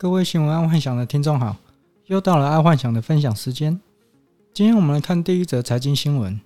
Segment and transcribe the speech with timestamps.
[0.00, 1.56] 各位新闻爱幻想的听众好，
[2.06, 3.80] 又到了爱幻想的分享时间。
[4.54, 6.40] 今天我们来看第一则财经新闻：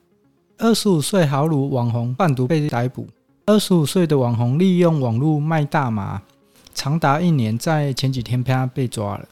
[0.57, 3.07] 二十五岁豪鲁网红贩毒被逮捕。
[3.45, 6.23] 二十五岁的网红利用网络卖大麻
[6.73, 9.29] 长达一年，在前几天被被抓了。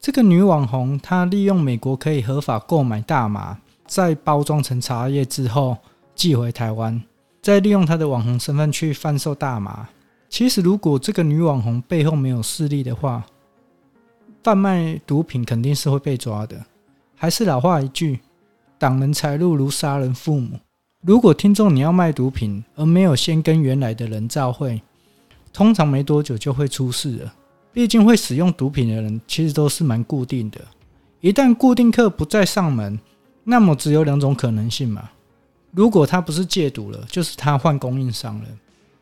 [0.00, 3.56] 这个女网红她利用美国可以合法购买大麻，
[3.86, 5.76] 再包装成茶叶之后
[6.16, 7.00] 寄回台湾，
[7.40, 9.88] 再利用她的网红身份去贩售大麻。
[10.28, 13.24] 其实，如果这个女网红背后没有势力的话，
[14.46, 16.64] 贩卖毒品肯定是会被抓的。
[17.16, 18.20] 还是老话一句，
[18.78, 20.60] 挡人财路如杀人父母。
[21.04, 24.80] 如果听众你要卖毒品，而没有先跟原来的人照会，
[25.52, 27.34] 通常没多久就会出事了。
[27.72, 30.60] 毕竟会使用毒品的人其实都是蛮固定的。
[31.20, 32.96] 一旦固定客不再上门，
[33.42, 35.10] 那么只有两种可能性嘛。
[35.72, 38.44] 如果他不是戒毒了，就是他换供应商了。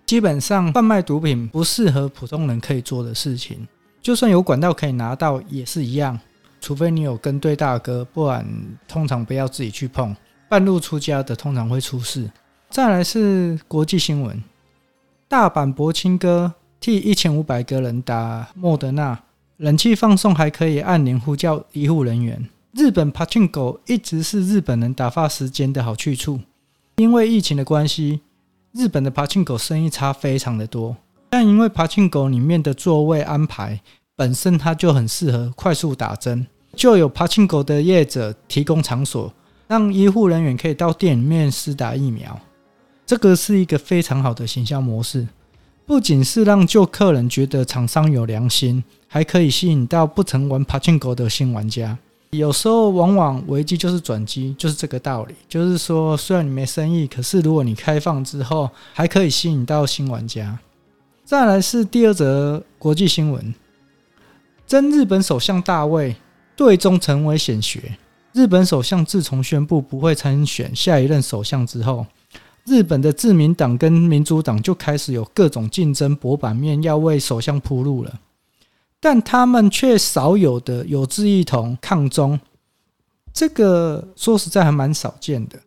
[0.06, 3.68] 基本上贩卖毒品不适合普通人可以做的事情。
[4.04, 6.20] 就算有管道可以拿到，也是一样，
[6.60, 8.46] 除非你有跟对大哥，不然
[8.86, 10.14] 通常不要自己去碰。
[10.46, 12.30] 半路出家的通常会出事。
[12.68, 14.44] 再来是国际新闻：
[15.26, 19.18] 大阪柏青哥替一千五百个人打莫德纳，
[19.56, 22.46] 冷气放送还可以按铃呼叫医护人员。
[22.72, 26.40] 日本 Pachinko 一直是日本人打发时间的好去处，
[26.96, 28.20] 因为疫情的关系，
[28.72, 30.94] 日本的 Pachinko 生意差非常的多。
[31.36, 33.80] 但因为 Pachinko 里面的座位安排
[34.14, 36.46] 本身它就很适合快速打针，
[36.76, 39.34] 就有 Pachinko 的业者提供场所，
[39.66, 42.40] 让医护人员可以到店里面施打疫苗。
[43.04, 45.26] 这个是一个非常好的行销模式，
[45.84, 51.98] 不仅是让旧客人觉得厂商有良心，还可以吸引到不曾玩 Pachinko 的新玩家。
[52.30, 55.34] 有时候往往危机就是转机，就是这个道理。
[55.48, 60.56] 就是说，虽然你没生意，可是如果你开放之后，还可以吸引到新玩家。
[61.24, 63.54] 再来是第二则国际新闻：
[64.66, 66.14] 真日本首相大卫
[66.54, 67.96] 最终成为显学。
[68.34, 72.04] 日本首相自从宣布不会参选下一任首相之后，
[72.66, 78.20] 日本的自民党跟民主党就开始有各种竞争搏版面，要为首相铺路了。
[79.00, 82.38] 但他们却少有的有志一同抗中，
[83.32, 85.58] 这个说实在还蛮少见的。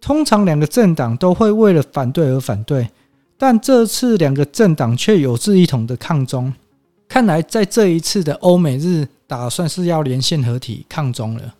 [0.00, 2.90] 通常两个政党都会为了反对而反对。
[3.38, 6.52] 但这次两个政党却有志一同的抗中，
[7.08, 11.54] 看来在这一次的欧美日打算是要连线合体抗中了。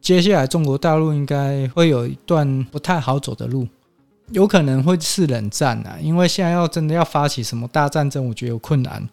[0.00, 3.68] 接下来中国大陆应该会有一段不太好走的路，
[4.32, 9.08] 有可能会是冷战啊，因为现在要真的要发起什么大战争，我觉得有困难，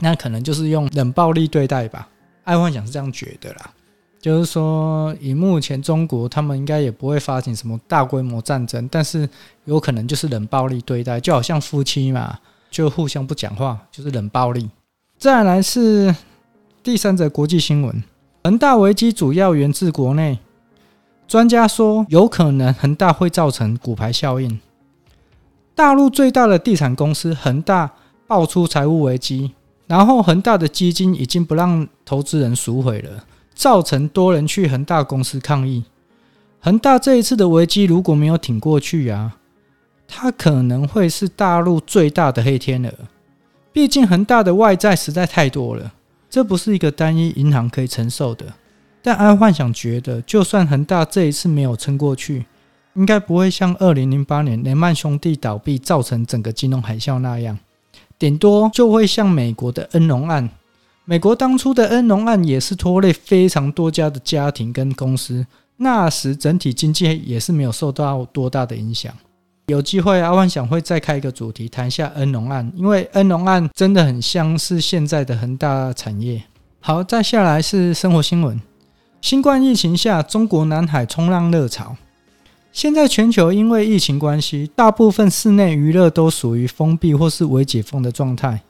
[0.00, 2.08] 那可能就是用冷暴力对待吧。
[2.42, 3.70] 爱幻想是这样觉得啦。
[4.24, 9.28] 就是说，以目前中国，他们应该也不会发生什么大规模战争，但是
[9.66, 12.38] 有可能就是冷暴力对待，就好像夫妻嘛，
[12.70, 14.70] 就互相不讲话，就是冷暴力。
[15.18, 16.16] 再来是
[16.82, 18.02] 第三则国际新闻：
[18.44, 20.38] 恒大危机主要源自国内，
[21.28, 24.58] 专家说有可能恒大会造成骨牌效应。
[25.74, 27.90] 大陆最大的地产公司恒大
[28.26, 29.52] 爆出财务危机，
[29.86, 33.22] 然后恒大的基金已经不让投资人赎回了。
[33.54, 35.84] 造成多人去恒大公司抗议。
[36.60, 39.36] 恒大这一次的危机如果没有挺过去啊，
[40.08, 42.92] 它可能会是大陆最大的黑天鹅。
[43.72, 45.92] 毕竟恒大的外债实在太多了，
[46.30, 48.46] 这不是一个单一银行可以承受的。
[49.02, 52.46] 但安幻想觉得，就算恒大这一次没有撑过去，
[52.94, 57.58] 应该不会像二零零八年雷曼兄弟倒闭造成整个金融海啸那样，
[58.18, 60.48] 顶多就会像美国的恩隆案。
[61.06, 69.12] 美国当初的恩隆案也是拖累非常多家的家庭跟公司，那时整体经济也是没有受到多大的影响。
[69.66, 76.42] 有机会，爱幻想会再开一个主题谈一下恩隆案，因为恩隆案真的很像是现在的恒大产业。
[76.80, 78.58] 好，再下来是生活新闻：
[79.20, 81.94] 新冠疫情下，中国南海冲浪热潮。
[82.72, 88.62] 现在全球因为疫情关系，大部分室内娱乐都属于封闭或是未解封的状态。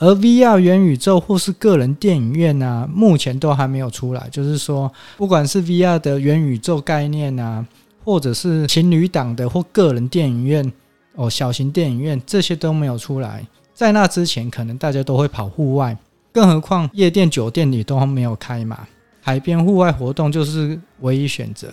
[0.00, 4.26] 而 VR 元宇宙或是个人电影院啊，目前都还没有出来。
[4.32, 7.64] 就是说，不管是 VR 的元宇宙概念啊，
[8.02, 10.72] 或者是情侣档的或个人电影院
[11.16, 13.46] 哦，小型电影院这些都没有出来。
[13.74, 15.94] 在那之前，可能大家都会跑户外，
[16.32, 18.88] 更何况夜店、酒店里都没有开嘛，
[19.20, 21.68] 海边户外活动就是唯一选择。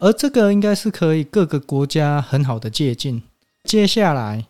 [0.00, 3.22] 而这个应该是可以各个国家很好的借鉴。
[3.62, 4.46] 接下来，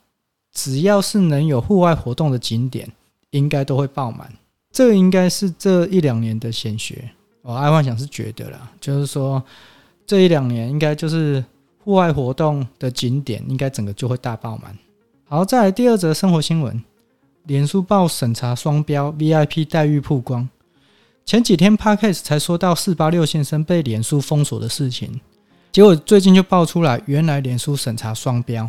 [0.54, 2.90] 只要是能有户外活动的景点。
[3.30, 4.32] 应该都会爆满，
[4.72, 7.10] 这应该是这一两年的显学。
[7.42, 9.42] 我爱幻想是觉得啦，就是说
[10.06, 11.44] 这一两年应该就是
[11.82, 14.76] 户外活动的景点，应该整个就会大爆满。
[15.24, 16.82] 好，再来第二则生活新闻：
[17.44, 20.48] 脸书报审查双标，VIP 待遇曝光。
[21.24, 25.20] 前几天 Podcast 才说到四八六先生被脸书封锁的事情，
[25.70, 28.68] 结果最近就爆出来，原来脸书审查双标，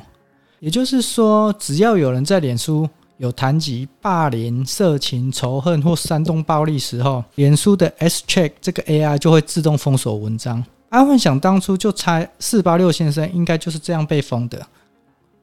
[0.59, 2.89] 也就是说，只要有人在脸书
[3.19, 10.63] 有谈及霸凌、色情、仇恨或煽动暴力时候，脸书的 S Check 这个 AI 就会自动封锁文章。
[10.87, 14.65] 爱幻想当初就猜四八六先生应该就是这样被封的，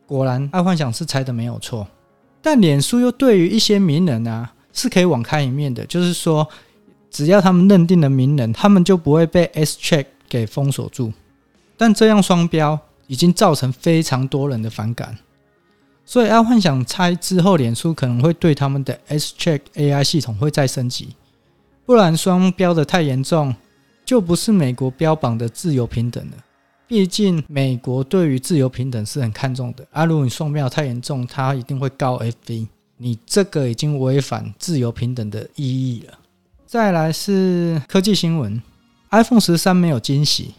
[0.07, 1.87] 果然爱幻想是猜的没有错。
[2.41, 6.49] 但脸书又对于一些名人啊是可以网开一面的，就是说，
[7.11, 11.13] 只要他们认定了名人，他们就不会被 S Check 给封锁住。
[11.77, 15.19] 但这样双标已经造成非常多人的反感，
[16.09, 21.09] 所以爱幻想猜之后，脸书可能会对他们的 S Check AI 系统会再升级，
[21.85, 23.53] 不然双标的太严重，
[24.05, 26.37] 就不是美国标榜的自由平等了。
[26.87, 29.85] 毕竟，美国对于自由平等是很看重的。
[29.91, 32.69] 啊，如果你双标太严重，他一定会告 FB。
[32.99, 36.17] 你这个已经违反自由平等的意义了。
[36.65, 38.63] 再来是科技新闻
[39.11, 40.55] ，iPhone 十三没有惊喜。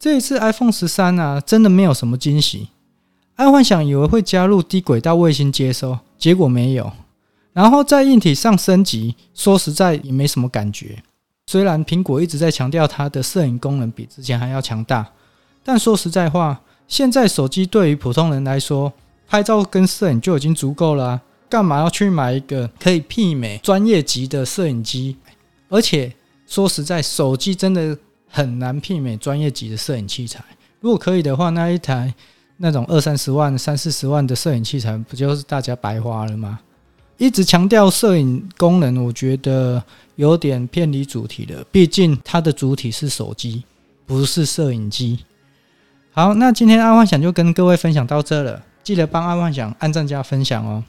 [0.00, 2.68] 这一次 iPhone 十三啊，真的没有什么惊喜。
[3.40, 6.92] 爱幻想以为会加入低轨道卫星接收，结果没有。
[7.54, 11.02] 然后在硬体上升级，说实在也没什么感觉。
[11.46, 15.10] 虽然苹果一直在强调它的摄影功能比之前还要强大。
[15.64, 18.92] 但说实在话，现在手机对于普通人来说，
[19.26, 25.16] 拍照跟摄影就已经足够了，干嘛要去买一个可以媲美专业级的摄影机？
[25.70, 26.12] 而且
[26.46, 27.96] 说实在，手机真的
[28.28, 30.44] 很难媲美专业级的摄影器材。
[30.80, 32.14] 如果可以的话，那一台
[32.62, 36.60] 那种二三十万、三四十万的摄影器材，不就是大家白花了吗？
[37.16, 39.82] 一直强调摄影功能，我觉得
[40.16, 41.64] 有点偏离主题了。
[41.72, 43.64] 毕竟它的主体是手机，
[44.04, 45.20] 不是摄影机。
[46.12, 50.84] 好，那今天爱幻想就跟各位分享到这了，记得帮爱幻想按赞加分享哦。